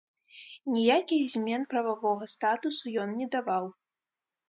Ніякіх 0.75 1.21
змен 1.35 1.69
прававога 1.75 2.31
статусу 2.35 2.99
ён 3.07 3.17
не 3.23 3.33
даваў. 3.37 3.73